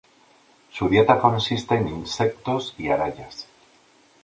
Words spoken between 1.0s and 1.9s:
consiste en